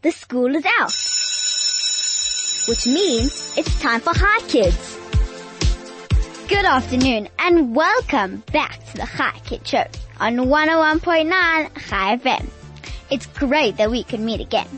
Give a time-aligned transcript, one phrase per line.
[0.00, 0.92] The school is out.
[2.68, 4.96] Which means it's time for Hi Kids.
[6.46, 9.84] Good afternoon and welcome back to the Hi Kids Show
[10.20, 12.46] on 101.9 Hi FM.
[13.10, 14.68] It's great that we could meet again.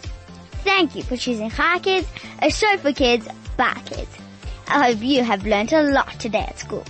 [0.64, 2.08] Thank you for choosing Hi Kids,
[2.40, 3.28] a show for kids
[3.58, 4.16] by kids.
[4.68, 6.86] I hope you have learned a lot today at school.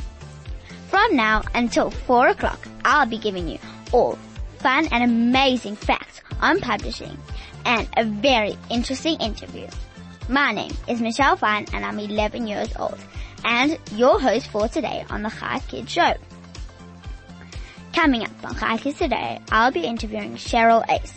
[0.86, 3.58] From now until 4 o'clock, I'll be giving you
[3.90, 4.16] all
[4.58, 7.18] fun and amazing facts on publishing
[7.64, 9.66] and a very interesting interview.
[10.28, 12.98] My name is Michelle Fine and I'm 11 years old
[13.44, 16.14] and your host for today on the Hi Kids Show.
[17.92, 21.12] Coming up on Hi Kids today, I'll be interviewing Cheryl Uys.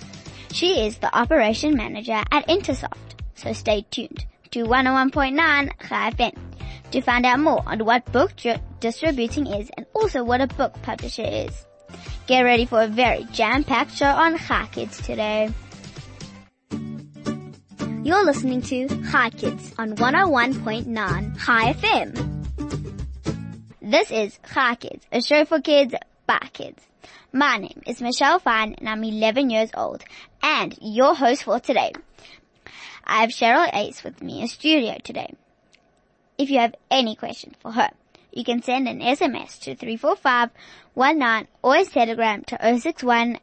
[0.52, 6.38] She is the operation manager at Intersoft, so stay tuned to 101.9 Hi FM
[6.92, 8.32] to find out more on what book
[8.80, 11.66] distributing is and also what a book publisher is.
[12.28, 15.50] Get ready for a very jam-packed show on Hi Kids today.
[18.04, 22.46] You're listening to Hi Kids on 101.9 Hi FM.
[23.82, 25.96] This is Hi Kids, a show for kids
[26.28, 26.84] by kids.
[27.32, 30.04] My name is Michelle Fine and I'm 11 years old
[30.42, 31.94] and your host for today.
[33.06, 35.34] I have Cheryl Uys with me in studio today.
[36.38, 37.90] If you have any questions for her,
[38.34, 43.38] you can send an SMS to 34519 or a telegram to 061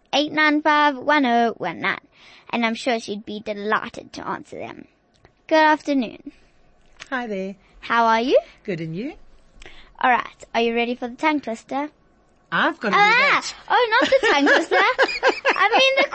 [2.52, 4.86] and I'm sure she'd be delighted to answer them.
[5.47, 6.32] Good afternoon.
[7.08, 7.55] Hi there.
[7.78, 8.41] How are you?
[8.64, 9.14] Good and you?
[10.02, 11.91] Alright, are you ready for the tongue twister?
[12.52, 13.54] I've got to ah, do that.
[13.69, 14.75] Oh, not the tongue twister.
[15.56, 16.08] I mean the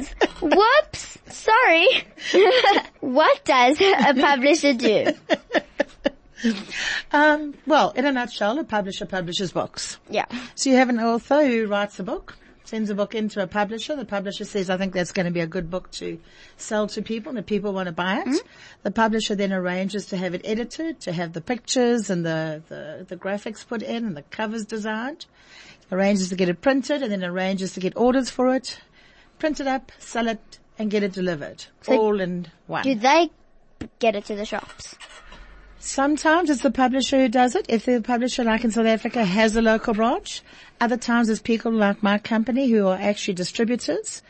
[0.00, 0.14] questions.
[0.40, 1.18] Whoops.
[1.28, 1.88] Sorry.
[3.00, 5.12] what does a publisher do?
[7.12, 9.98] Um, well, in a nutshell, a publisher publishes books.
[10.08, 10.24] Yeah.
[10.54, 13.94] So you have an author who writes a book, sends a book into a publisher.
[13.96, 16.18] The publisher says, I think that's going to be a good book to
[16.56, 18.26] sell to people and the people want to buy it.
[18.26, 18.46] Mm-hmm.
[18.82, 23.04] The publisher then arranges to have it edited, to have the pictures and the, the,
[23.06, 25.26] the graphics put in and the covers designed.
[25.90, 28.80] Arranges to get it printed and then arranges to get orders for it,
[29.38, 31.66] print it up, sell it and get it delivered.
[31.82, 32.84] So all in one.
[32.84, 33.30] Do they
[33.98, 34.96] get it to the shops?
[35.84, 37.66] Sometimes it's the publisher who does it.
[37.68, 40.40] If the publisher, like in South Africa, has a local branch.
[40.80, 44.22] Other times it's people like my company who are actually distributors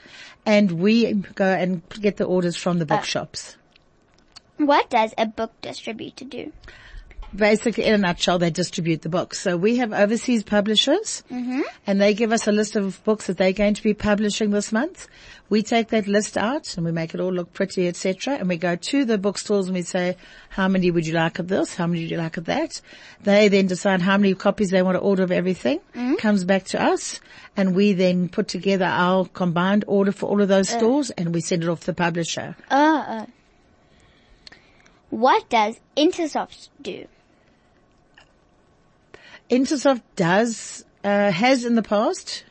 [0.46, 3.58] and we go and get the orders from the bookshops.
[4.58, 6.52] Uh, what does a book distributor do?
[7.34, 9.40] Basically in a nutshell, they distribute the books.
[9.40, 11.62] So we have overseas publishers mm-hmm.
[11.86, 14.72] and they give us a list of books that they're going to be publishing this
[14.72, 15.08] month.
[15.48, 18.34] We take that list out and we make it all look pretty, etc.
[18.34, 20.16] And we go to the bookstores and we say,
[20.48, 21.74] how many would you like of this?
[21.74, 22.80] How many would you like of that?
[23.22, 25.80] They then decide how many copies they want to order of everything.
[25.94, 26.14] Mm-hmm.
[26.14, 27.20] Comes back to us
[27.56, 30.78] and we then put together our combined order for all of those uh.
[30.78, 32.56] stores and we send it off to the publisher.
[32.70, 33.26] Uh, uh.
[35.10, 37.06] What does Intersoft do?
[39.52, 42.44] Intersoft does, uh, has in the past,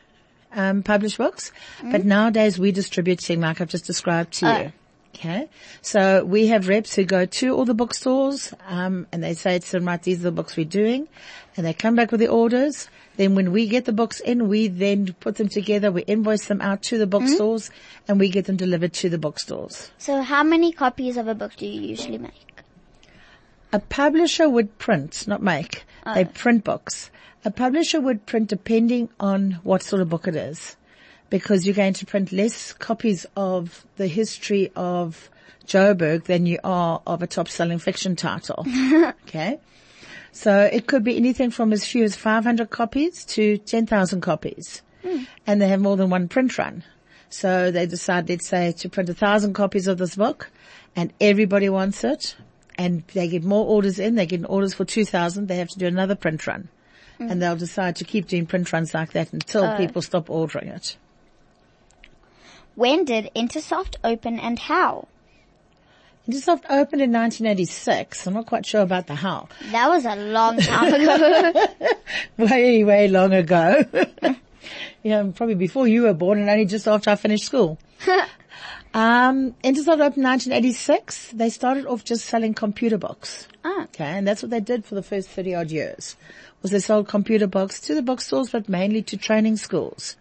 [0.53, 1.91] um, published books, mm.
[1.91, 4.73] but nowadays we distribute distributing like I've just described to you.
[5.15, 5.49] Okay.
[5.81, 9.71] So we have reps who go to all the bookstores, um, and they say to
[9.71, 11.07] them, right, these are the books we're doing.
[11.57, 12.87] And they come back with the orders.
[13.17, 16.61] Then when we get the books in, we then put them together, we invoice them
[16.61, 17.73] out to the bookstores, mm
[18.07, 19.91] and we get them delivered to the bookstores.
[19.97, 22.50] So how many copies of a book do you usually make?
[23.73, 25.85] A publisher would print, not make.
[26.05, 26.13] Oh.
[26.13, 27.09] They print books.
[27.45, 30.75] A publisher would print depending on what sort of book it is.
[31.29, 35.29] Because you're going to print less copies of the history of
[35.65, 38.65] Joburg than you are of a top selling fiction title.
[39.25, 39.59] okay.
[40.33, 44.81] So it could be anything from as few as 500 copies to 10,000 copies.
[45.03, 45.27] Mm.
[45.47, 46.83] And they have more than one print run.
[47.29, 50.51] So they decide, let's say, to print a thousand copies of this book
[50.95, 52.35] and everybody wants it
[52.77, 55.87] and they get more orders in, they get orders for 2,000, they have to do
[55.87, 56.69] another print run.
[57.19, 57.31] Mm.
[57.31, 60.67] And they'll decide to keep doing print runs like that until uh, people stop ordering
[60.67, 60.97] it.
[62.75, 65.07] When did Intersoft open and how?
[66.27, 68.27] Intersoft opened in 1986.
[68.27, 69.49] I'm not quite sure about the how.
[69.71, 71.65] That was a long time ago.
[72.37, 73.83] way, way long ago.
[75.03, 77.79] yeah, probably before you were born and only just after I finished school.
[78.93, 81.31] Um, Intersoft opened 1986.
[81.31, 83.47] They started off just selling computer books.
[83.63, 83.83] Ah.
[83.83, 86.15] Okay, and that's what they did for the first 30 odd years.
[86.61, 90.15] Was they sold computer books to the bookstores, but mainly to training schools.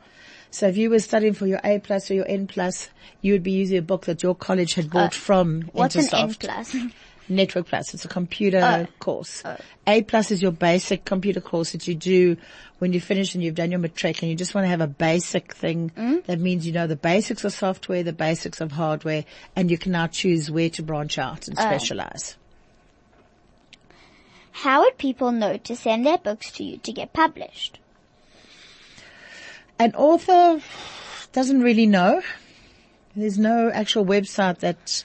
[0.50, 2.90] So if you were studying for your A plus or your N plus,
[3.22, 6.26] you would be using a book that your college had bought uh, from what's Intersoft.
[6.26, 6.92] What's an N plus?
[7.30, 7.94] Network Plus.
[7.94, 8.86] It's a computer Oh.
[8.98, 9.42] course.
[9.44, 9.56] Oh.
[9.86, 12.36] A Plus is your basic computer course that you do
[12.78, 14.86] when you finish and you've done your matric and you just want to have a
[14.86, 15.90] basic thing.
[15.96, 16.18] Mm-hmm.
[16.26, 19.24] That means you know the basics of software, the basics of hardware,
[19.54, 21.62] and you can now choose where to branch out and oh.
[21.62, 22.36] specialize.
[24.52, 27.78] How would people know to send their books to you to get published?
[29.78, 30.60] An author
[31.32, 32.20] doesn't really know.
[33.16, 35.04] There's no actual website that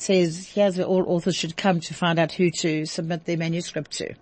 [0.00, 3.90] says here's where all authors should come to find out who to submit their manuscript
[3.92, 4.14] to.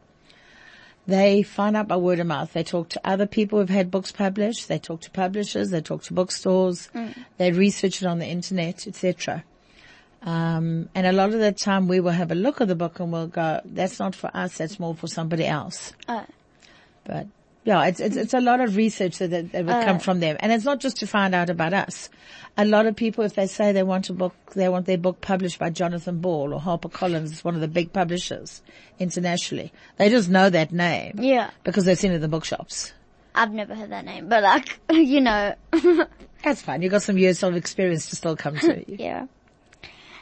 [1.06, 2.52] They find out by word of mouth.
[2.52, 4.68] They talk to other people who've had books published.
[4.68, 5.70] They talk to publishers.
[5.70, 6.90] They talk to bookstores.
[7.38, 9.42] They research it on the internet, etc.
[10.22, 13.00] Um, and a lot of the time we will have a look at the book
[13.00, 14.58] and we'll go, that's not for us.
[14.58, 15.94] That's more for somebody else.
[16.08, 16.26] Oh.
[17.04, 17.26] But
[17.68, 19.98] yeah, it's, it's, it's a lot of research that, that, that would come uh.
[19.98, 20.38] from them.
[20.40, 22.08] And it's not just to find out about us.
[22.56, 25.20] A lot of people, if they say they want a book, they want their book
[25.20, 28.62] published by Jonathan Ball or Harper Collins, one of the big publishers
[28.98, 29.70] internationally.
[29.98, 31.18] They just know that name.
[31.18, 31.50] Yeah.
[31.62, 32.94] Because they've seen it in the bookshops.
[33.34, 35.54] I've never heard that name, but like, you know.
[36.42, 36.80] That's fine.
[36.80, 39.26] You've got some years of experience to still come to yeah.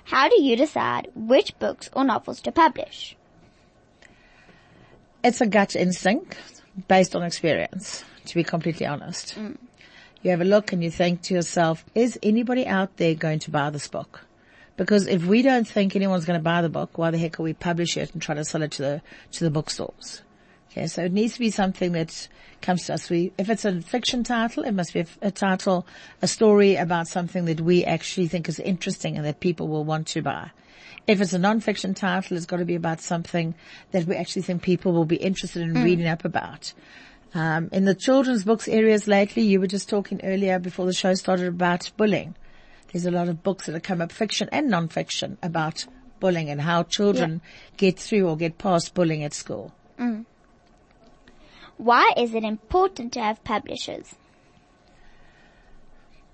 [0.02, 3.16] How do you decide which books or novels to publish?
[5.22, 6.56] It's a gut instinct
[6.88, 9.37] based on experience, to be completely honest.
[9.37, 9.56] Mm.
[10.23, 13.50] You have a look and you think to yourself, is anybody out there going to
[13.50, 14.25] buy this book?
[14.76, 17.43] Because if we don't think anyone's going to buy the book, why the heck are
[17.43, 19.02] we publish it and try to sell it to the,
[19.32, 20.23] to the bookstores?
[20.70, 22.28] Okay, so it needs to be something that
[22.61, 23.08] comes to us.
[23.08, 25.87] We, if it's a fiction title, it must be a, a title,
[26.20, 30.08] a story about something that we actually think is interesting and that people will want
[30.08, 30.50] to buy.
[31.06, 33.55] If it's a non-fiction title, it's got to be about something
[33.93, 36.73] that we actually think people will be interested in reading up about.
[37.35, 41.14] Um, in the children's books areas lately, you were just talking earlier before the show
[41.14, 42.35] started about bullying.
[42.93, 45.87] There's a lot of books that have come up, fiction and non-fiction, about
[46.19, 47.41] bullying and how children
[47.76, 49.73] get through or get past bullying at school.
[51.76, 54.14] Why is it important to have publishers?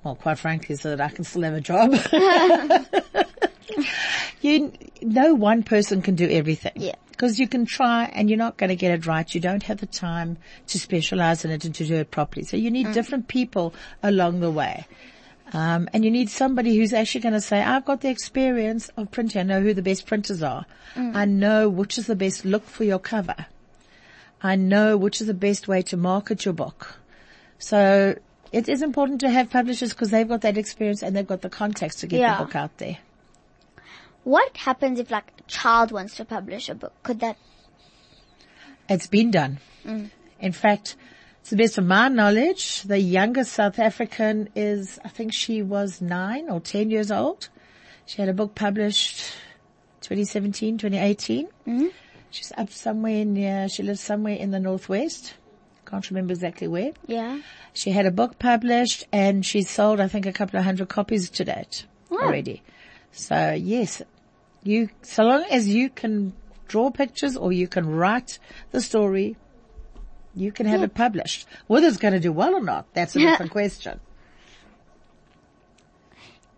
[0.05, 1.93] Well, quite frankly, so that I can still have a job.
[4.45, 6.73] you, no one person can do everything.
[6.77, 6.95] Yeah.
[7.11, 9.33] Because you can try and you're not going to get it right.
[9.33, 12.45] You don't have the time to specialize in it and to do it properly.
[12.45, 14.87] So you need different people along the way.
[15.53, 19.11] Um, and you need somebody who's actually going to say, I've got the experience of
[19.11, 19.41] printing.
[19.41, 20.65] I know who the best printers are.
[20.97, 23.47] I know which is the best look for your cover.
[24.43, 26.97] I know which is the best way to market your book.
[27.59, 28.19] So
[28.51, 31.51] it is important to have publishers because they've got that experience and they've got the
[31.51, 32.39] contacts to get Yeah.
[32.39, 32.99] the book out there.
[34.25, 36.93] What happens if like a child wants to publish a book?
[37.03, 37.37] Could that,
[38.89, 39.59] It's been done.
[39.85, 40.11] Mm.
[40.41, 40.97] In fact,
[41.45, 46.01] to the best of my knowledge, the youngest South African is, I think she was
[46.01, 47.49] nine or 10 years old.
[48.07, 49.33] She had a book published
[50.03, 51.47] 2017, 2018.
[51.47, 51.87] Mm-hmm.
[52.31, 55.35] She's up somewhere near, she lives somewhere in the Northwest.
[55.87, 56.93] Can't remember exactly where.
[57.07, 57.41] yeah?
[57.75, 61.29] She had a book published and she sold, I think, a couple of hundred copies
[61.31, 62.19] to date Wow.
[62.27, 62.63] already.
[63.13, 64.03] So yes,
[64.63, 66.33] you, so long as you can
[66.67, 68.39] draw pictures or you can write
[68.71, 69.37] the story,
[70.35, 71.47] you can have it published.
[71.67, 74.01] Whether it's going to do well or not, that's a different question.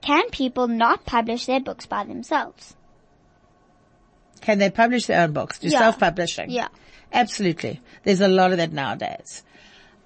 [0.00, 2.76] Can people not publish their books by themselves?
[4.42, 5.58] Can they publish their own books?
[5.58, 5.78] Do Yeah.
[5.78, 6.50] self-publishing?
[6.50, 6.68] Yeah.
[7.12, 7.80] Absolutely.
[8.02, 9.42] There's a lot of that nowadays.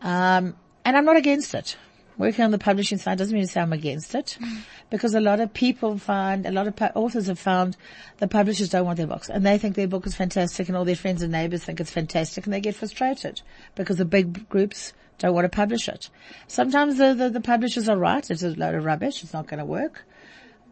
[0.01, 1.77] Um, and I'm not against it.
[2.19, 4.63] Working on the publishing side doesn't mean to say I'm against it mm.
[4.91, 7.77] because a lot of people find, a lot of authors have found
[8.19, 10.85] the publishers don't want their books and they think their book is fantastic and all
[10.85, 13.41] their friends and neighbors think it's fantastic and they get frustrated
[13.77, 16.11] because the big groups don't want to publish it.
[16.49, 18.29] Sometimes the, the, the publishers are right.
[18.29, 19.23] It's a load of rubbish.
[19.23, 20.05] It's not going to work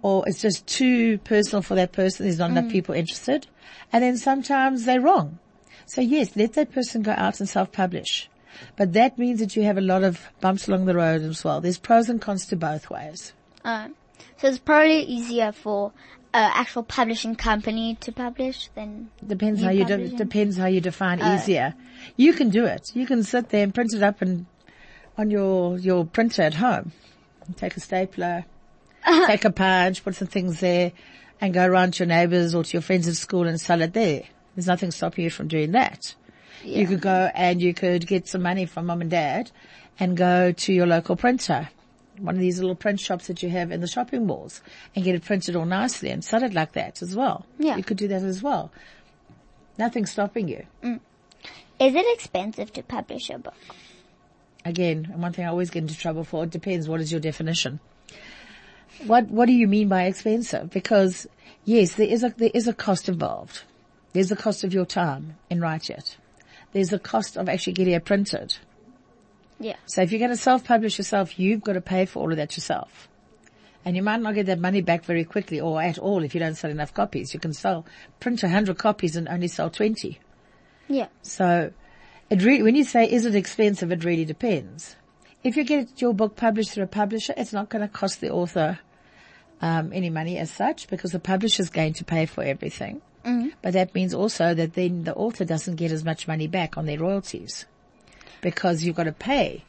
[0.02, 2.26] or it's just too personal for that person.
[2.26, 2.72] There's not enough mm.
[2.72, 3.46] people interested.
[3.92, 5.38] And then sometimes they're wrong.
[5.86, 8.28] So yes, let that person go out and self-publish.
[8.76, 11.60] But that means that you have a lot of bumps along the road as well.
[11.60, 13.32] There's pros and cons to both ways.
[13.64, 13.88] Uh,
[14.38, 15.92] so it's probably easier for
[16.34, 21.20] an actual publishing company to publish than Depends how you de- depends how you define
[21.20, 21.74] easier.
[22.16, 22.90] You can do it.
[22.94, 24.46] You can sit there and print it up and
[25.16, 26.92] on your your printer at home.
[27.56, 28.44] Take a stapler,
[29.26, 30.92] take a punch, put some things there,
[31.40, 33.92] and go around to your neighbours or to your friends at school and sell it
[33.94, 34.24] there.
[34.54, 36.14] There's nothing stopping you from doing that.
[36.66, 39.50] You could go and you could get some money from mum and dad
[39.98, 41.68] and go to your local printer,
[42.18, 44.62] one of these little print shops that you have in the shopping malls
[44.94, 47.46] and get it printed all nicely and sell it like that as well.
[47.58, 47.76] Yeah.
[47.76, 48.72] You could do that as well.
[49.78, 50.66] Nothing's stopping you.
[50.82, 51.00] Mm.
[51.78, 53.54] Is it expensive to publish a book?
[54.64, 57.80] Again, one thing I always get into trouble for, it depends what is your definition.
[59.04, 60.70] What What do you mean by expensive?
[60.70, 61.26] Because
[61.64, 63.62] yes, there is a there is a cost involved.
[64.12, 66.16] There's the cost of your time in writing It.
[66.72, 68.56] There's the cost of actually getting it printed.
[69.58, 69.76] Yeah.
[69.86, 72.56] So if you're going to self-publish yourself, you've got to pay for all of that
[72.56, 73.08] yourself.
[73.84, 76.40] And you might not get that money back very quickly or at all if you
[76.40, 77.32] don't sell enough copies.
[77.32, 77.86] You can sell,
[78.18, 80.18] print a hundred copies and only sell 20.
[80.88, 81.06] Yeah.
[81.22, 81.72] So
[82.28, 83.92] it really, when you say, is it expensive?
[83.92, 84.96] It really depends.
[85.44, 88.30] If you get your book published through a publisher, it's not going to cost the
[88.30, 88.80] author
[89.60, 93.00] um, any money as such because the publisher is going to pay for everything.
[93.26, 93.48] Mm-hmm.
[93.60, 96.86] But that means also that then the author doesn't get as much money back on
[96.86, 97.66] their royalties
[98.40, 99.64] because you've got to pay.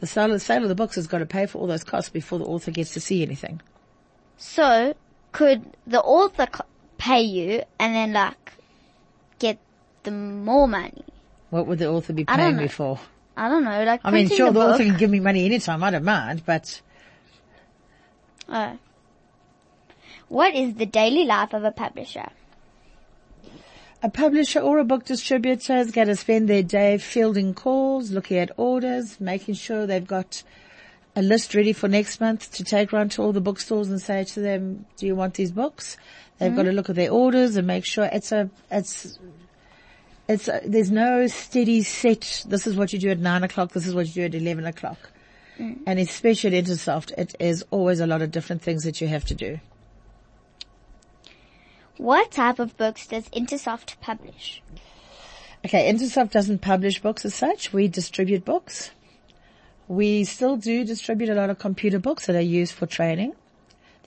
[0.00, 2.10] The sale, the sale of the books has got to pay for all those costs
[2.10, 3.60] before the author gets to see anything.
[4.38, 4.94] So,
[5.32, 6.48] could the author
[6.98, 8.52] pay you and then like
[9.38, 9.58] get
[10.02, 11.04] the more money?
[11.50, 12.98] What would the author be paying me for?
[13.36, 15.84] I don't know, like I mean, sure, the the author can give me money anytime.
[15.84, 16.80] I don't mind, but
[18.50, 18.78] Oh.
[20.28, 22.30] What is the daily life of a publisher?
[24.02, 28.38] A publisher or a book distributor is going to spend their day fielding calls, looking
[28.38, 30.42] at orders, making sure they've got
[31.14, 34.24] a list ready for next month to take around to all the bookstores and say
[34.24, 35.98] to them, do you want these books?
[36.38, 36.76] They've got to mm-hmm.
[36.76, 39.18] look at their orders and make sure it's a, it's,
[40.26, 43.86] it's, a, there's no steady set, this is what you do at nine o'clock, this
[43.86, 45.10] is what you do at 11 o'clock.
[45.58, 45.80] Mm.
[45.86, 49.26] And especially at Intersoft, it is always a lot of different things that you have
[49.26, 49.60] to do.
[52.00, 54.62] What type of books does Intersoft publish?
[55.66, 57.74] Okay, Intersoft doesn't publish books as such.
[57.74, 58.90] We distribute books.
[59.86, 63.34] We still do distribute a lot of computer books that are used for training.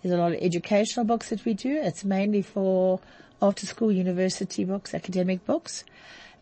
[0.02, 1.70] There's a lot of educational books that we do.
[1.72, 3.00] It's mainly for
[3.44, 5.84] after school university books, academic books.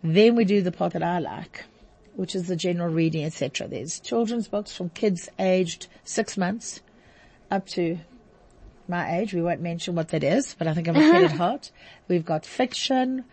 [0.02, 1.66] Then we do the part that I like,
[2.16, 3.68] which is the general reading, etc.
[3.68, 6.80] There's children's books from kids aged six months
[7.52, 8.00] up to
[8.92, 9.34] my age.
[9.34, 11.72] We won't mention what that is, but I think I'm a kid at heart.
[12.08, 13.26] We've got fiction.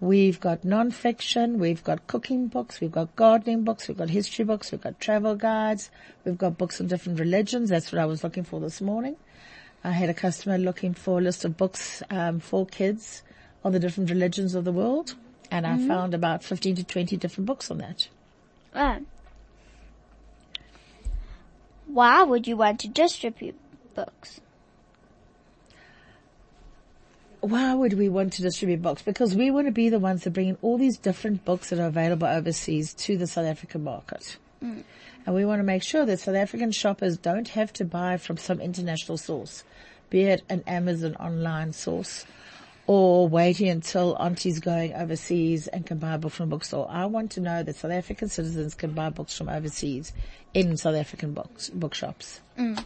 [0.00, 1.58] We've got non-fiction.
[1.58, 2.80] We've got cooking books.
[2.80, 3.88] We've got gardening books.
[3.88, 4.70] We've got history books.
[4.70, 5.90] We've got travel guides.
[6.24, 7.70] We've got books on different religions.
[7.70, 9.16] That's what I was looking for this morning.
[9.82, 13.22] I had a customer looking for a list of books um, for kids
[13.64, 15.14] on the different religions of the world,
[15.50, 18.08] and I found about 15 to 20 different books on that.
[18.74, 18.98] Oh.
[21.86, 23.58] Why would you want to distribute
[23.94, 24.40] books?
[27.48, 29.02] Why would we want to distribute books?
[29.02, 31.78] Because we want to be the ones that bring in all these different books that
[31.78, 34.36] are available overseas to the South African market.
[34.62, 34.84] Mm.
[35.26, 38.36] And we want to make sure that South African shoppers don't have to buy from
[38.36, 39.64] some international source,
[40.10, 42.26] be it an Amazon online source
[42.86, 46.86] or waiting until auntie's going overseas and can buy a book from a bookstore.
[46.90, 50.12] I want to know that South African citizens can buy books from overseas
[50.52, 52.40] in South African books, bookshops.
[52.58, 52.84] Mm.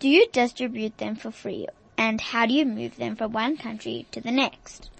[0.00, 1.66] Do you distribute them for free?
[1.96, 4.90] And how do you move them from one country to the next?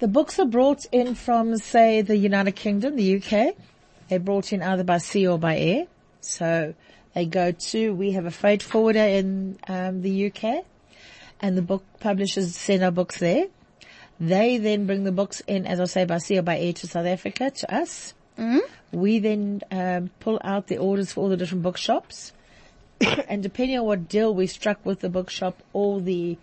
[0.00, 3.54] The books are brought in from, say, the United Kingdom, the UK.
[4.08, 5.86] They're brought in either by sea or by air.
[6.20, 6.74] So
[7.14, 10.64] they go to, we have a freight forwarder in um, the UK
[11.40, 13.46] and the book publishers send our books there.
[14.18, 16.86] They then bring the books in, as I say, by sea or by air to
[16.86, 18.14] South Africa, to us.
[18.92, 22.32] We then um, pull out the orders for all the different bookshops.
[23.28, 26.36] and depending on what deal we struck with the bookshop or the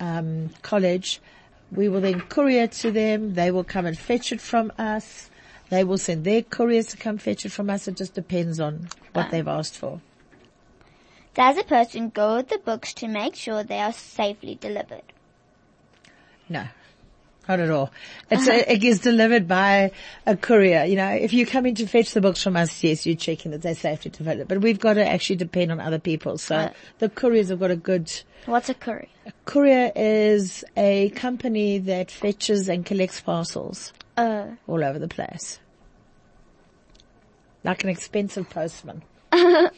[0.00, 1.20] um, college,
[1.72, 3.34] we will then courier to them.
[3.34, 5.30] They will come and fetch it from us.
[5.70, 7.88] They will send their couriers to come fetch it from us.
[7.88, 10.00] It just depends on what they've asked for.
[11.34, 15.02] Does a person go with the books to make sure they are safely delivered?
[16.48, 16.66] No,
[17.48, 17.90] not at all.
[18.30, 19.92] It's a, it gets delivered by
[20.26, 20.84] a courier.
[20.84, 23.50] You know, if you come in to fetch the books from us, yes, you're checking
[23.52, 24.46] that they're safely delivered.
[24.48, 26.36] But we've got to actually depend on other people.
[26.38, 26.72] So Right.
[26.98, 28.12] the couriers have got a good
[28.46, 29.08] What's a courier?
[29.26, 35.58] A Courier is a company that fetches and collects parcels Uh, all over the place.
[37.64, 39.02] Like an expensive postman.
[39.32, 39.70] how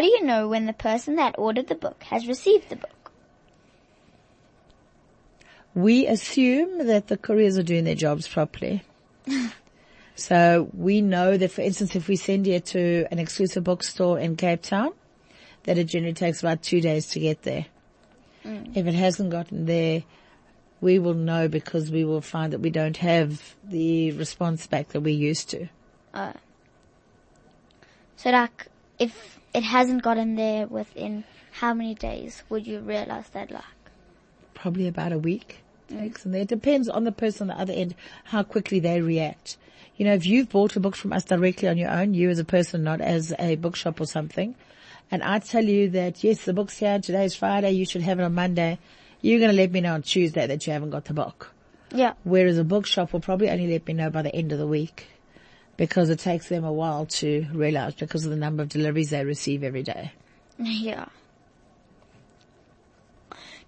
[0.00, 3.01] do you know when the person that ordered the book has received the book?
[5.74, 8.82] We assume that the couriers are doing their jobs properly.
[10.14, 14.36] so we know that, for instance, if we send it to an exclusive bookstore in
[14.36, 14.92] Cape Town,
[15.64, 17.66] that it generally takes about two days to get there.
[18.44, 18.76] Mm.
[18.76, 20.02] If it hasn't gotten there,
[20.80, 25.00] we will know because we will find that we don't have the response back that
[25.00, 25.68] we used to.
[26.12, 26.32] Oh.
[28.16, 28.66] So like,
[28.98, 33.64] if it hasn't gotten there within how many days would you realize that like?
[34.54, 36.42] probably about a week there.
[36.42, 39.56] It depends on the person on the other end, how quickly they react.
[39.96, 42.38] You know, if you've bought a book from us directly on your own, you as
[42.38, 44.54] a person, not as a bookshop or something,
[45.10, 48.22] and I tell you that yes, the book's here, today's Friday, you should have it
[48.22, 48.78] on Monday,
[49.20, 51.52] you're going to let me know on Tuesday that you haven't got the book.
[51.94, 52.14] Yeah.
[52.24, 55.06] Whereas a bookshop will probably only let me know by the end of the week
[55.76, 59.24] because it takes them a while to realize because of the number of deliveries they
[59.24, 60.12] receive every day.
[60.58, 61.06] Yeah.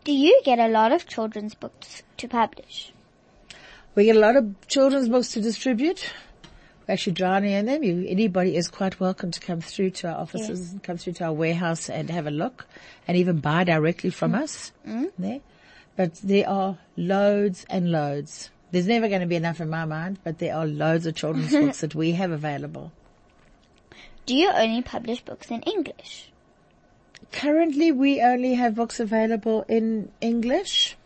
[0.04, 2.92] Do you get a lot of children's books to publish?
[3.94, 6.12] We get a lot of children's books to distribute.
[6.86, 7.82] We're actually drowning in them.
[7.82, 10.72] You, anybody is quite welcome to come through to our offices Yes.
[10.72, 12.66] and come through to our warehouse and have a look
[13.08, 14.42] and even buy directly from Mm.
[14.42, 14.72] us.
[15.18, 15.40] There.
[15.96, 18.50] But there are loads and loads.
[18.72, 21.52] There's never going to be enough in my mind, but there are loads of children's
[21.62, 22.92] books that we have available.
[24.26, 26.30] Do you only publish books in English?
[27.32, 30.96] Currently we only have books available in English.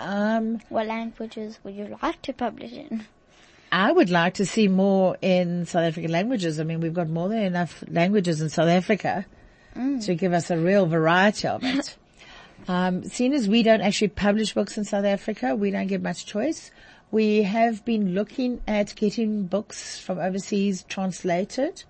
[0.00, 3.06] Um, What languages would you like to publish in?
[3.70, 6.60] I would like to see more in South African languages.
[6.60, 9.24] I mean, we've got more than enough languages in South Africa
[9.74, 11.96] to give us a real variety of it.
[12.68, 16.26] um, seeing as we don't actually publish books in South Africa, we don't get much
[16.26, 16.70] choice.
[17.10, 21.84] We have been looking at getting books from overseas translated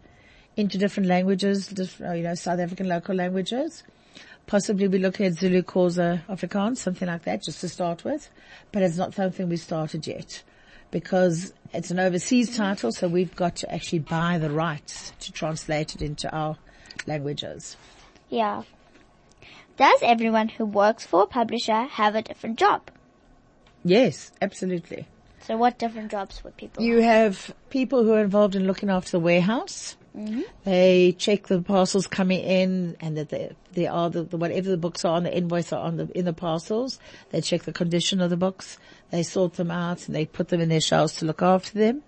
[0.56, 3.82] into different languages, different, uh, you know, South African local languages.
[4.46, 8.28] Possibly we look at Zulu, Xhosa, Afrikaans, something like that, just to start with.
[8.72, 10.42] But it's not something we started yet
[10.90, 15.94] because it's an overseas title, so we've got to actually buy the rights to translate
[15.94, 16.56] it into our
[17.06, 17.76] languages.
[18.28, 18.62] Yeah.
[19.76, 22.90] Does everyone who works for a publisher have a different job?
[23.84, 25.08] Yes, absolutely.
[25.40, 29.12] So what different jobs would people You have people who are involved in looking after
[29.12, 29.96] the warehouse.
[30.16, 30.42] Mm-hmm.
[30.64, 34.76] They check the parcels coming in and that they, they are the, the, whatever the
[34.76, 36.98] books are on the invoice are on the, in the parcels.
[37.30, 38.78] They check the condition of the books.
[39.10, 42.02] They sort them out and they put them in their shelves to look after them.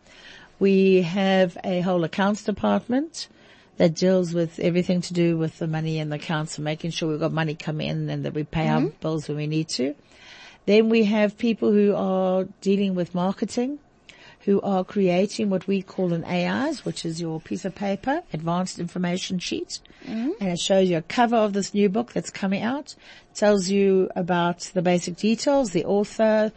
[0.58, 3.28] We have a whole accounts department
[3.76, 7.08] that deals with everything to do with the money and the accounts and making sure
[7.08, 8.96] we've got money come in and that we pay our mm-hmm.
[9.00, 9.94] bills when we need to.
[10.66, 13.78] Then we have people who are dealing with marketing,
[14.44, 18.78] who are creating what we call an AIs, which is your piece of paper, advanced
[18.78, 19.80] information sheet.
[20.06, 20.32] Mm-hmm.
[20.38, 22.94] And it shows you a cover of this new book that's coming out,
[23.34, 26.52] tells you about the basic details, the author,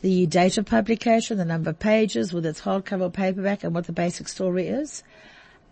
[0.00, 3.86] the date of publication, the number of pages, whether it's hardcover or paperback, and what
[3.86, 5.02] the basic story is.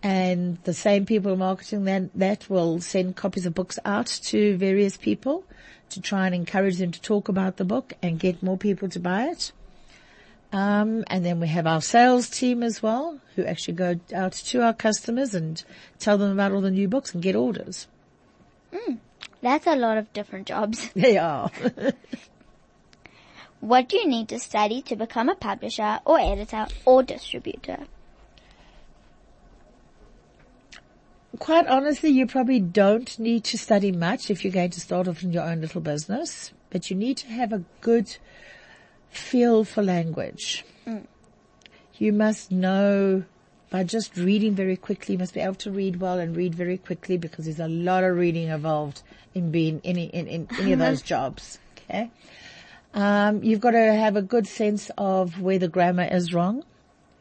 [0.01, 4.97] And the same people marketing that, that will send copies of books out to various
[4.97, 5.45] people
[5.91, 8.99] to try and encourage them to talk about the book and get more people to
[8.99, 9.53] buy it.
[10.53, 14.61] Um, and then we have our sales team as well, who actually go out to
[14.61, 15.61] our customers and
[15.97, 17.87] tell them about all the new books and get orders.
[19.41, 20.89] That's a lot of different jobs.
[20.95, 21.51] They are.
[23.59, 27.87] What do you need to study to become a publisher or editor or distributor?
[31.39, 35.23] Quite honestly, you probably don't need to study much if you're going to start off
[35.23, 38.17] in your own little business, but you need to have a good
[39.15, 40.65] feel for language.
[41.97, 43.23] You must know
[43.69, 46.77] by just reading very quickly, you must be able to read well and read very
[46.77, 49.01] quickly because there's a lot of reading involved
[49.33, 51.57] in being any, in, in any of those jobs.
[51.77, 52.11] Okay.
[52.93, 56.63] Um, you've got to have a good sense of where the grammar is wrong,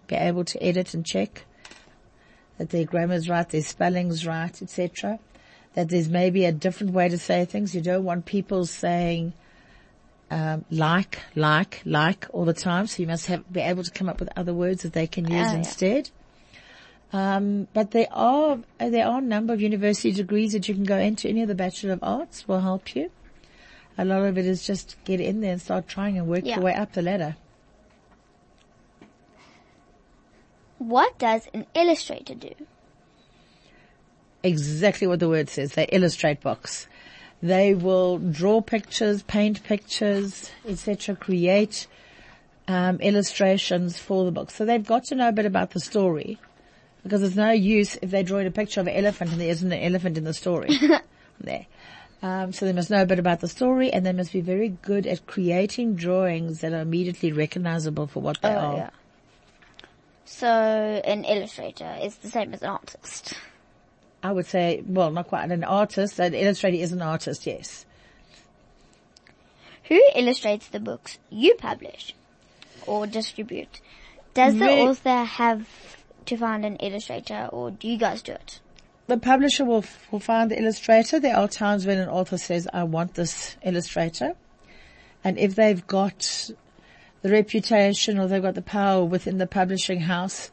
[0.09, 1.47] be able to edit and check
[2.59, 5.19] that their grammar's right, their spelling's right, etc.
[5.73, 7.75] That there's maybe a different way to say things.
[7.75, 9.33] You don't want people saying
[10.33, 12.87] um, like, like, like all the time.
[12.87, 15.25] So you must have be able to come up with other words that they can
[15.25, 15.55] use yeah.
[15.55, 16.11] instead.
[17.13, 20.97] Um, but there are there are a number of university degrees that you can go
[20.97, 21.29] into.
[21.29, 23.11] Any of the Bachelor of Arts will help you.
[23.99, 26.55] A lot of it is just get in there and start trying and work Yeah.
[26.55, 27.37] your way up the ladder.
[30.79, 32.55] What does an illustrator do?
[34.43, 35.75] exactly what the word says.
[35.75, 36.89] They illustrate books.
[37.43, 41.89] They will draw pictures, paint pictures, etc., create
[42.69, 44.51] um, illustrations for the book.
[44.51, 46.39] So they've got to know a bit about the story,
[47.03, 49.73] because there's no use if they're drawing a picture of an elephant and there isn't
[49.73, 50.79] an elephant in the story.
[51.41, 51.67] there.
[52.23, 54.69] Um, so they must know a bit about the story, and they must be very
[54.69, 58.77] good at creating drawings that are immediately recognizable for what they are.
[58.77, 58.91] Yeah.
[60.25, 63.35] So an illustrator is the same as an artist.
[64.23, 66.19] I would say, well, not quite an artist.
[66.19, 67.85] An illustrator is an artist, yes.
[69.85, 72.15] Who illustrates the books you publish
[72.87, 73.81] or distribute?
[74.35, 75.69] Does the Re- author have
[76.27, 78.61] to find an illustrator or do you guys do it?
[79.09, 81.19] The publisher will, will find the illustrator.
[81.19, 84.35] There are times when an author says, I want this illustrator.
[85.25, 86.51] And if they've got
[87.23, 90.51] the reputation or they've got the power within the publishing house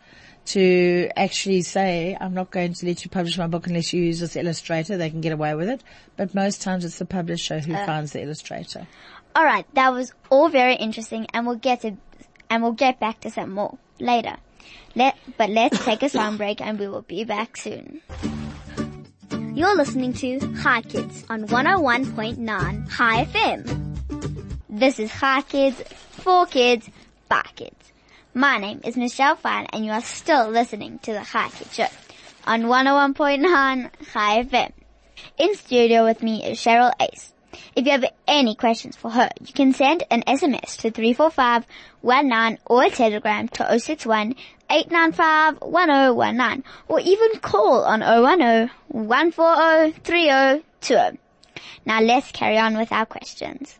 [0.50, 4.20] to actually say, I'm not going to let you publish my book unless you use
[4.20, 4.98] this illustrator.
[4.98, 5.84] They can get away with it.
[6.18, 8.88] But most times it's the publisher who uh, finds the illustrator.
[9.36, 11.96] All right, that was all very interesting, and we'll get to,
[12.50, 14.38] and we'll get back to some more later.
[14.96, 18.02] Let, but let's take a sound break, and we will be back soon.
[19.54, 23.90] You're listening to Hi Kids on 101.9 Hi FM.
[24.70, 25.82] This is Hi Kids,
[26.12, 26.90] for kids,
[27.28, 27.79] by kids.
[28.39, 31.88] My name is Michelle Fine, and you are still listening to the Hi Kids Show
[32.45, 34.71] on 101.9 Hi FM.
[35.38, 37.34] In studio with me is Cheryl Uys.
[37.75, 42.84] If you have any questions for her, you can send an SMS to 34519 or
[42.86, 44.36] a telegram to 061
[44.69, 51.19] 895 1019 or even call on 010 140 3020.
[51.86, 53.80] Now let's carry on with our questions.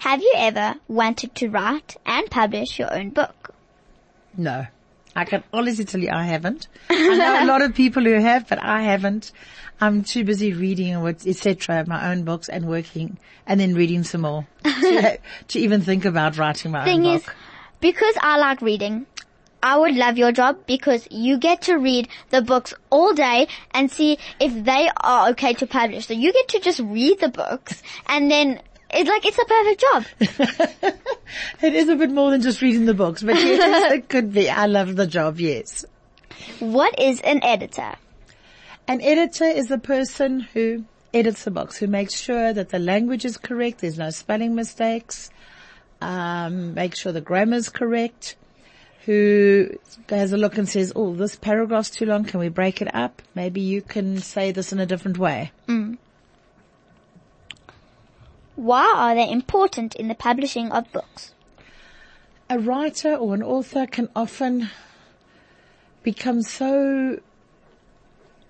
[0.00, 3.54] Have you ever wanted to write and publish your own book?
[4.34, 4.66] No.
[5.14, 6.68] I can honestly tell you I haven't.
[6.88, 9.30] I know a lot of people who have, but I haven't.
[9.78, 11.84] I'm too busy reading etc.
[11.86, 16.38] my own books and working and then reading some more to, to even think about
[16.38, 17.22] writing my Thing own book.
[17.24, 17.36] Thing is,
[17.80, 19.04] because I like reading,
[19.62, 23.90] I would love your job because you get to read the books all day and
[23.90, 26.06] see if they are okay to publish.
[26.06, 28.60] So you get to just read the books and then
[28.92, 30.94] it's like it's a perfect job.
[31.62, 34.50] It is a bit more than just reading the books, but yes, it could be.
[34.50, 35.84] I love the job, yes.
[36.58, 37.94] What is an editor?
[38.88, 43.24] An editor is the person who edits the books, who makes sure that the language
[43.24, 45.30] is correct, there's no spelling mistakes,
[46.00, 48.36] um, make sure the grammar is correct,
[49.04, 49.68] who
[50.08, 53.22] has a look and says, oh, this paragraph's too long, can we break it up?
[53.34, 55.52] Maybe you can say this in a different way.
[58.60, 61.32] Why are they important in the publishing of books?
[62.50, 64.68] a writer or an author can often
[66.02, 67.20] become so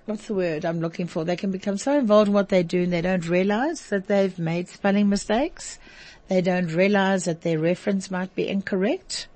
[0.07, 1.25] what's the word I'm looking for?
[1.25, 4.37] They can become so involved in what they do and they don't realize that they've
[4.38, 5.79] made spelling mistakes.
[6.29, 9.29] They don't realize that their reference might be incorrect.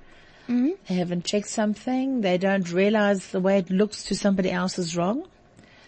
[0.48, 0.70] Mm-hmm.
[0.88, 2.22] They haven't checked something.
[2.22, 5.26] They don't realize the way it looks to somebody else is wrong.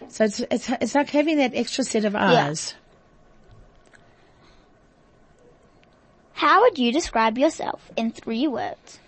[0.09, 2.75] So it's, it's, it's like having that extra set of eyes.
[6.37, 8.99] How would you describe yourself in three words?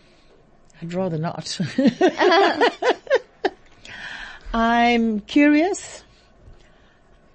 [0.82, 1.60] I'd rather not.
[4.54, 6.04] I'm curious.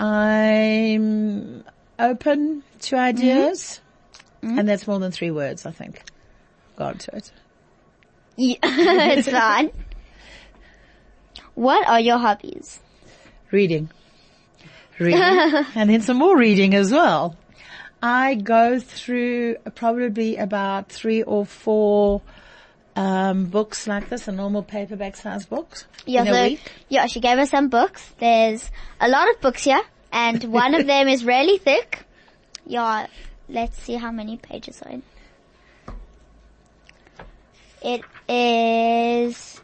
[0.01, 1.63] I'm
[1.97, 3.05] open to mm-hmm.
[3.05, 3.81] ideas.
[4.43, 4.59] Mm-hmm.
[4.59, 6.03] And that's more than three words, I think.
[6.75, 7.31] Got to it.
[8.35, 9.71] Yeah, it's fine.
[11.55, 12.81] What are your hobbies?
[13.53, 13.91] Reading.
[14.99, 15.21] Reading.
[15.77, 17.37] and then some more reading as well.
[18.05, 22.21] I go through probably about three or four
[22.97, 26.61] um, books like this, a normal paperback size books Yeah, in a so, week.
[26.91, 28.13] yeah, she gave us some books.
[28.19, 29.81] There's a lot of books here,
[30.13, 32.05] and one of them is really thick.
[32.67, 33.07] Yeah,
[33.49, 35.03] let's see how many pages are in.
[37.83, 39.63] It is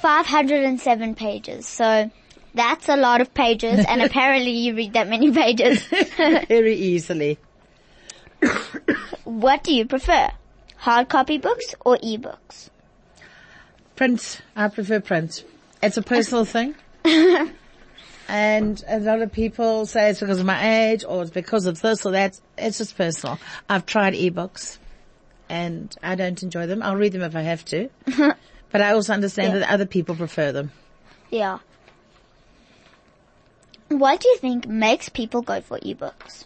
[0.00, 2.10] 507 pages, so
[2.54, 5.82] that's a lot of pages, and apparently you read that many pages.
[6.48, 7.38] Very easily.
[9.24, 10.28] what do you prefer?
[10.76, 12.68] Hard copy books or ebooks?
[13.96, 14.40] Print.
[14.54, 15.44] I prefer print.
[15.82, 16.74] It's a personal thing.
[18.28, 21.80] and a lot of people say it's because of my age or it's because of
[21.80, 22.38] this or that.
[22.56, 23.38] It's just personal.
[23.68, 24.78] I've tried ebooks
[25.48, 26.82] and I don't enjoy them.
[26.82, 27.88] I'll read them if I have to.
[28.70, 29.58] but I also understand Yeah.
[29.60, 30.70] that other people prefer them.
[31.30, 31.58] Yeah.
[33.88, 36.44] What do you think makes people go for ebooks?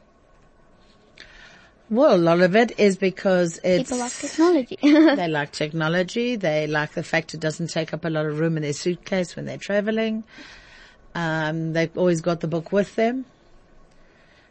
[1.93, 4.79] Well, a lot of it is because it's, People like technology.
[4.81, 6.37] they like technology.
[6.37, 9.37] They like the fact it doesn't take up a lot of room in their suitcase
[9.37, 10.25] when they're traveling.
[11.15, 13.27] Um, they've always got the book with them.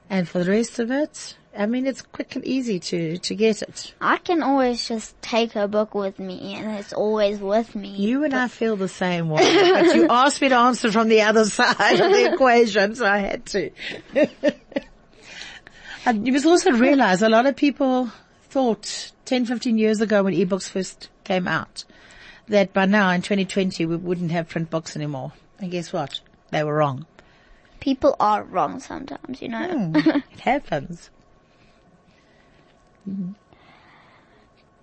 [0.08, 3.64] And for the rest of it, I mean, it's quick and easy to, to get
[3.64, 3.96] it.
[4.00, 7.90] I can always just take a book with me and it's always with me.
[7.90, 11.24] You and I feel the same way, but you asked me to answer from the
[11.24, 13.72] other side of the equation, so I had to.
[16.06, 18.12] And you must also realize a lot of people
[18.44, 21.84] thought 10, 15 years ago when ebooks first came out
[22.48, 25.32] that by now in 2020 we wouldn't have print books anymore.
[25.60, 26.20] And guess what?
[26.50, 27.06] They were wrong.
[27.80, 29.68] People are wrong sometimes, you know.
[29.68, 29.96] Hmm.
[30.34, 31.10] It happens.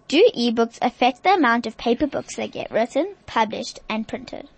[0.08, 4.48] Do ebooks affect the amount of paper books that get written, published, and printed?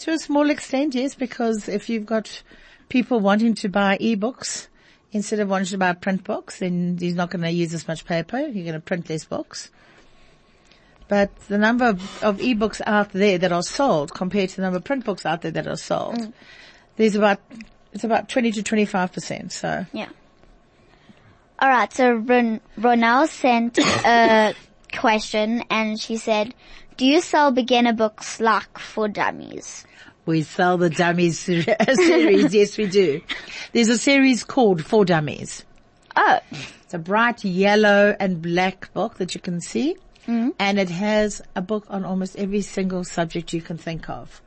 [0.00, 2.42] To a small extent, yes, because if you've got
[2.88, 4.68] people wanting to buy ebooks
[5.12, 8.04] instead of wanting to buy print books, then he's not going to use as much
[8.04, 8.38] paper.
[8.40, 9.70] You're going to print less books.
[11.08, 14.78] but the number of, of ebooks out there that are sold compared to the number
[14.78, 16.32] of print books out there that are sold, Mm.
[16.96, 17.38] there's about,
[17.92, 19.52] it's about 20 to 25%.
[19.52, 20.08] So Yeah.
[21.58, 21.92] All right.
[21.92, 24.54] So Ron- Ronelle sent a
[24.92, 26.54] question, and she said,
[26.96, 29.84] "Do you sell beginner books like for dummies?"
[30.26, 31.38] We sell the dummies
[31.96, 32.54] series.
[32.54, 33.20] yes, we do.
[33.72, 35.64] There's a series called For Dummies.
[36.16, 36.38] Oh,
[36.82, 39.96] It's a bright yellow and black book that you can see.
[40.28, 40.50] Mm-hmm.
[40.58, 44.40] And it has a book on almost every single subject you can think of.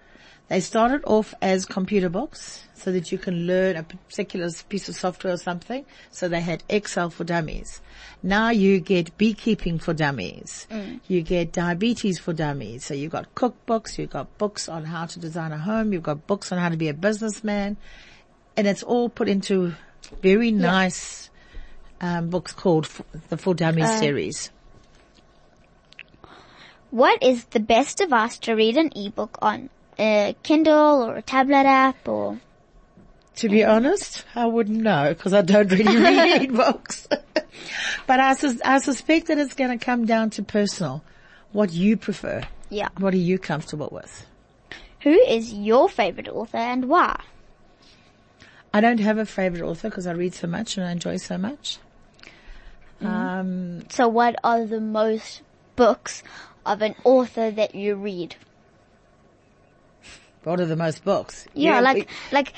[0.48, 4.96] They started off as computer books so that you can learn a particular piece of
[4.96, 5.86] software or something.
[6.12, 7.82] So they had Excel for dummies.
[8.22, 10.68] Now you get beekeeping for dummies.
[11.08, 12.86] You get diabetes for dummies.
[12.86, 16.28] So you've got cookbooks, you've got books on how to design a home, you've got
[16.28, 17.78] books on how to be a businessman.
[18.56, 19.74] And it's all put into
[20.22, 21.32] very nice
[22.02, 24.52] um, books called F- the For Dummies series.
[26.92, 29.70] what is the best device to read an ebook on?
[29.98, 32.40] A Kindle or a tablet app or?
[33.38, 37.08] To be honest, I wouldn't know because I don't really read books.
[38.08, 41.04] but I, sus- I suspect that it's going to come down to personal,
[41.52, 42.44] what you prefer.
[42.70, 42.90] Yeah.
[42.98, 44.26] What are you comfortable with?
[45.02, 47.22] Who is your favorite author and why?
[48.74, 51.38] I don't have a favorite author because I read so much and I enjoy so
[51.38, 51.78] much.
[53.02, 55.42] Um, So what are the most
[55.76, 56.24] books
[56.66, 58.36] of an author that you read?
[60.46, 61.48] What are the most books?
[61.54, 62.54] Yeah, You- like, like,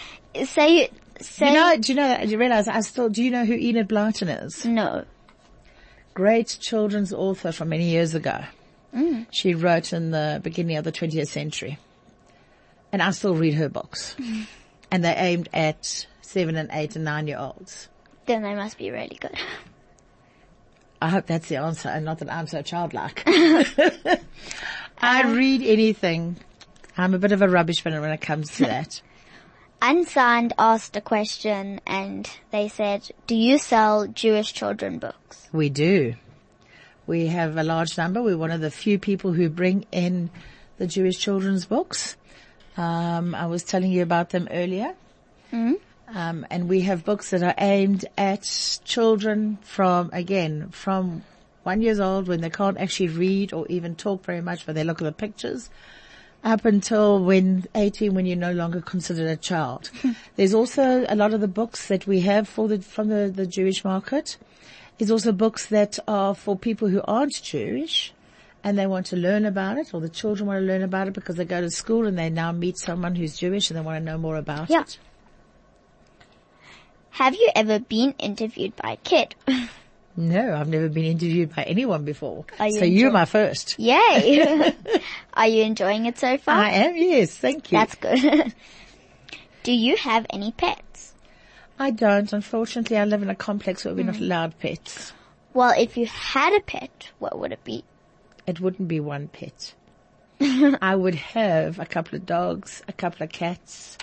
[0.45, 3.45] say, say, you know, do you know, do you realize I still, do you know
[3.45, 4.65] who Enid Blyton is?
[4.65, 5.05] no.
[6.13, 8.43] great children's author from many years ago.
[8.95, 9.27] Mm.
[9.31, 11.77] She wrote in the beginning of the 20th century.
[12.91, 14.15] And I still read her books.
[14.91, 17.89] and they're aimed at seven and eight and nine year olds.
[18.25, 19.37] Then they must be really good.
[21.01, 23.21] I hope that's the answer and not that I'm so childlike.
[23.27, 24.19] I
[25.21, 25.29] uh-huh.
[25.29, 26.37] read anything.
[26.97, 29.01] I'm a bit of a rubbish bin when it comes to that.
[29.81, 35.47] Unsigned asked a question and they said, do you sell Jewish children books?
[35.51, 36.15] We do.
[37.05, 38.21] We have a large number.
[38.23, 40.31] We're one of the few people who bring in
[40.77, 42.17] the Jewish children's books.
[42.75, 44.95] Um, I was telling you about them earlier.
[46.07, 48.43] Um, and we have books that are aimed at
[48.85, 51.23] children from, again, from
[51.63, 54.83] one years old when they can't actually read or even talk very much, but they
[54.83, 55.69] look at the pictures,
[56.43, 59.89] up until when 18, when you're no longer considered a child.
[60.01, 60.11] Hmm.
[60.35, 63.45] There's also a lot of the books that we have for the, from the, the
[63.45, 64.37] Jewish market.
[64.97, 68.13] There's also books that are for people who aren't Jewish
[68.63, 71.13] and they want to learn about it or the children want to learn about it
[71.13, 73.99] because they go to school and they now meet someone who's Jewish and they want
[73.99, 74.81] to know more about Yeah.
[74.81, 74.97] it.
[77.11, 79.35] Have you ever been interviewed by a kid?
[80.19, 82.45] No, I've never been interviewed by anyone before.
[82.59, 83.77] You so you're my first.
[83.77, 84.73] Yay!
[85.35, 86.55] Are you enjoying it so far?
[86.55, 87.77] I am, yes, thank you.
[87.77, 88.55] That's good.
[89.63, 91.13] do you have any pets?
[91.77, 94.21] I don't, unfortunately I live in a complex where we're not mm.
[94.21, 95.13] allowed pets.
[95.53, 97.83] Well, if you had a pet, what would it be?
[98.47, 99.75] It wouldn't be one pet.
[100.41, 103.99] I would have a couple of dogs, a couple of cats,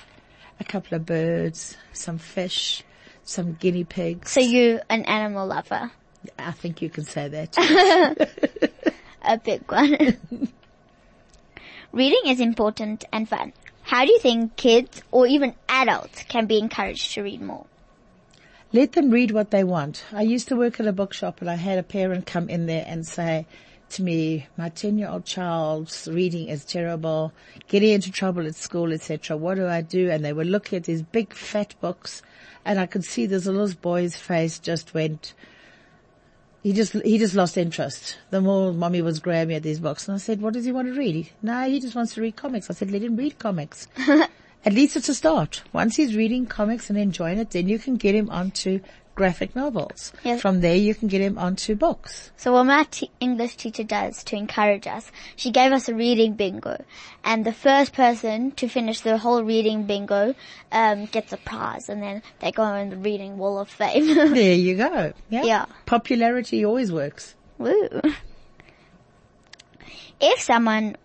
[0.60, 2.84] a couple of birds, some fish,
[3.24, 4.30] some guinea pigs.
[4.30, 5.90] So you're an animal lover.
[6.38, 7.56] I think you can say that.
[9.22, 10.18] A big one.
[11.92, 13.52] Reading is important and fun.
[13.82, 17.66] How do you think kids or even adults can be encouraged to read more?
[18.72, 20.04] Let them read what they want.
[20.12, 22.84] I used to work at a bookshop and I had a parent come in there
[22.86, 23.46] and say
[23.90, 27.32] to me, my 10 year old child's reading is terrible,
[27.68, 29.36] getting into trouble at school, etc.
[29.36, 30.10] What do I do?
[30.10, 32.22] And they were looking at these big fat books
[32.64, 35.34] and I could see this little boy's face just went,
[36.64, 38.16] he just, he just lost interest.
[38.30, 40.88] The more mommy was grabbing at these books and I said, what does he want
[40.88, 41.14] to read?
[41.14, 42.70] He, no, he just wants to read comics.
[42.70, 43.86] I said, let him read comics.
[44.64, 45.62] At least it's a start.
[45.74, 48.80] Once he's reading comics and enjoying it, then you can get him onto
[49.14, 50.12] graphic novels.
[50.22, 50.40] Yes.
[50.40, 52.30] From there you can get him onto books.
[52.36, 56.34] So what my t- English teacher does to encourage us, she gave us a reading
[56.34, 56.84] bingo,
[57.22, 60.34] and the first person to finish the whole reading bingo
[60.72, 64.14] um, gets a prize, and then they go in the reading wall of fame.
[64.34, 65.12] There you go.
[65.30, 65.44] Yeah.
[65.44, 65.66] Yeah.
[65.86, 67.34] Popularity always works.
[67.58, 67.88] Woo!
[70.20, 70.96] If someone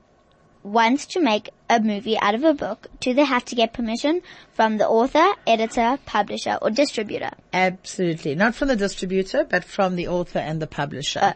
[0.63, 4.21] wants to make a movie out of a book, do they have to get permission
[4.53, 7.31] from the author, editor, publisher, or distributor?
[7.53, 8.35] Absolutely.
[8.35, 11.19] Not from the distributor, but from the author and the publisher.
[11.19, 11.33] Uh.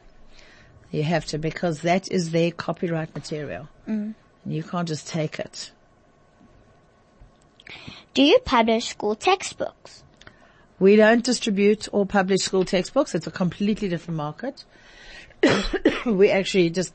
[0.92, 3.70] you have to because that is their copyright material.
[3.88, 4.16] Mm.
[4.46, 5.72] You can't just take it.
[8.14, 10.04] Do you publish school textbooks?
[10.80, 13.16] We don't distribute or publish school textbooks.
[13.16, 14.66] It's a completely different market.
[16.06, 16.94] we actually just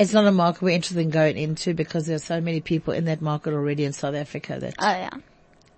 [0.00, 2.94] It's not a market we're interested in going into because there are so many people
[2.94, 5.10] in that market already in South Africa that Oh yeah.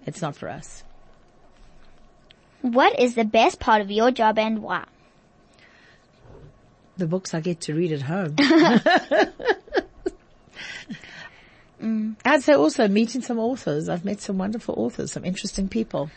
[0.06, 0.84] it's not for us.
[2.60, 4.84] What is the best part of your job and why?
[6.98, 8.36] The books I get to read at home.
[12.24, 13.88] I'd say also meeting some authors.
[13.88, 16.10] I've met some wonderful authors, some interesting people.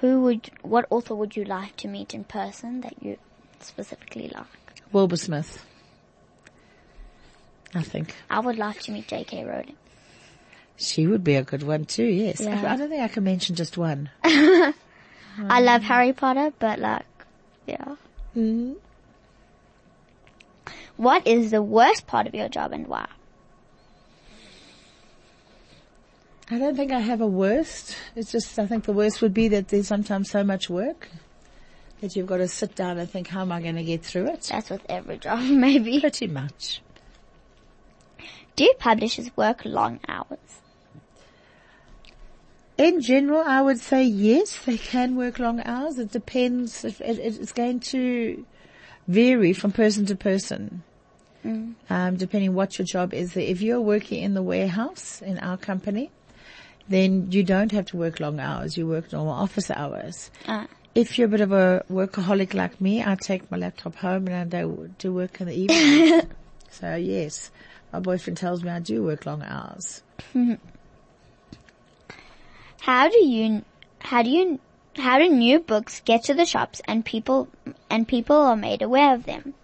[0.00, 3.18] Who would, what author would you like to meet in person that you
[3.60, 4.46] specifically like?
[4.92, 5.62] Wilbur Smith.
[7.74, 8.14] I think.
[8.30, 9.44] I would like to meet J.K.
[9.44, 9.76] Rowling.
[10.76, 12.40] She would be a good one too, yes.
[12.40, 12.62] Yeah.
[12.62, 14.10] I, I don't think I can mention just one.
[14.24, 17.06] I love Harry Potter, but like,
[17.66, 17.96] yeah.
[18.36, 18.76] Mm.
[20.96, 23.06] What is the worst part of your job and why?
[26.50, 27.96] I don't think I have a worst.
[28.14, 31.08] It's just, I think the worst would be that there's sometimes so much work
[32.00, 34.28] that you've got to sit down and think, how am I going to get through
[34.28, 34.48] it?
[34.50, 36.00] That's with every job, maybe.
[36.00, 36.82] Pretty much.
[38.56, 40.38] Do publishers work long hours?
[42.78, 45.98] In general, I would say yes, they can work long hours.
[45.98, 46.84] It depends.
[46.84, 48.44] If it, it's going to
[49.08, 50.82] vary from person to person,
[51.88, 53.36] um, depending what your job is.
[53.36, 56.10] If you're working in the warehouse in our company,
[56.88, 58.76] then you don't have to work long hours.
[58.76, 60.30] You work normal office hours.
[60.46, 64.28] Uh, If you're a bit of a workaholic like me, I take my laptop home
[64.28, 64.64] and I
[64.98, 66.22] do work in the evening.
[66.70, 67.50] so yes,
[67.92, 70.02] my boyfriend tells me I do work long hours.
[72.80, 73.64] how do you,
[74.00, 74.58] how do you,
[74.96, 77.48] how do new books get to the shops and people,
[77.90, 79.54] and people are made aware of them?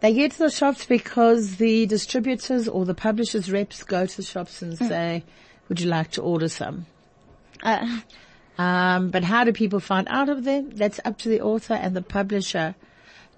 [0.00, 4.22] They get to the shops because the distributors or the publishers reps go to the
[4.22, 5.24] shops and say,
[5.68, 6.86] would you like to order some?
[7.62, 8.00] Uh,
[8.58, 10.70] Um, but how do people find out of them?
[10.70, 12.74] That's up to the author and the publisher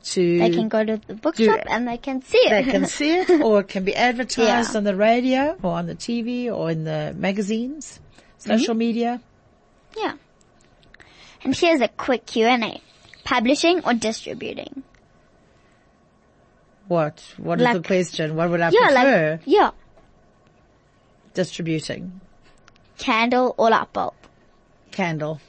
[0.05, 2.51] to they can go to the bookshop and they can see it.
[2.51, 4.79] they can see it or it can be advertised Yeah.
[4.79, 8.01] on the radio or on the TV or in the magazines,
[8.39, 8.79] social mm-hmm.
[8.79, 9.21] media.
[9.97, 10.15] yeah.
[11.45, 12.81] And here's a quick Q&A.
[13.25, 14.83] Publishing or distributing?
[16.89, 17.23] What?
[17.37, 18.35] What is the question?
[18.35, 19.31] What would I Yeah, prefer?
[19.33, 19.71] like, yeah.
[21.35, 22.21] Distributing.
[22.99, 24.15] Candle or light bulb?
[24.91, 25.41] Candle.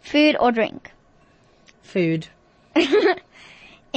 [0.00, 0.90] Food or drink?
[1.82, 2.26] Food.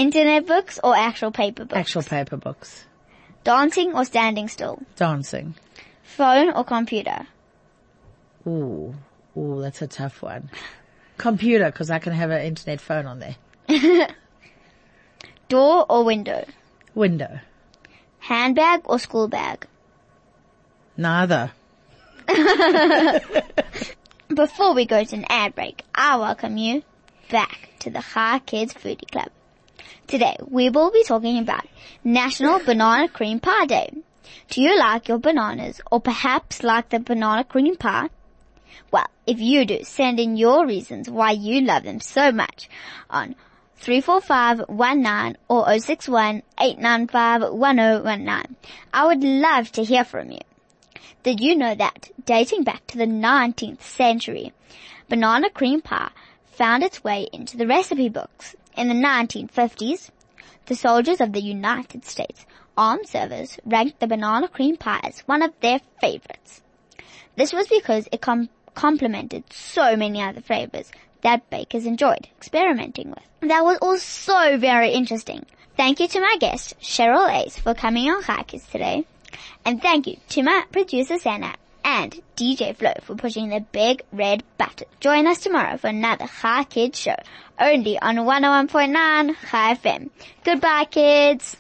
[0.02, 1.80] Internet books or actual paper books?
[1.80, 2.86] Actual paper books.
[3.44, 4.82] Dancing or standing still?
[4.96, 5.54] Dancing.
[6.02, 7.28] Phone or computer?
[8.48, 8.96] Ooh.
[9.38, 10.50] Ooh, that's a tough one.
[11.20, 13.36] Computer, because I can have an internet phone on there.
[15.50, 16.46] Door or window?
[16.96, 17.40] Window.
[18.18, 19.68] Handbag or school bag?
[20.98, 21.52] Neither.
[24.34, 26.82] Before we go to an ad break, I welcome you
[27.30, 29.30] back to the Hi Kids Foodie Club.
[30.08, 31.68] Today we will be talking about
[32.04, 33.94] National Banana Cream Pie Day.
[34.50, 38.10] Do you like your bananas or perhaps like the banana cream pie?
[38.92, 42.70] Well, if you do, send in your reasons why you love them so much
[43.10, 43.36] on
[43.78, 48.56] 34519 or 061 895 1019.
[48.94, 50.42] I would love to hear from you.
[51.24, 54.54] Did you know that, dating back to the 19th century,
[55.08, 56.12] banana cream pie
[56.52, 58.56] found its way into the recipe books?
[58.78, 60.10] In the 1950s,
[60.68, 62.46] the soldiers of the United States
[62.78, 66.62] Armed Service ranked the banana cream pie as one of their favorites.
[67.36, 73.50] This was because it com- complemented so many other flavors that bakers enjoyed experimenting with.
[73.50, 75.46] That was all so very interesting.
[75.78, 79.06] Thank you to my guest, Cheryl Uys, for coming on Hikers today.
[79.66, 84.44] And thank you to my producer, Sana, and DJ Flo for pushing the big red
[84.58, 84.88] button.
[85.00, 87.16] Join us tomorrow for another Hi Kids show,
[87.60, 90.10] only on 101.9 Hi FM.
[90.44, 91.58] Goodbye, kids!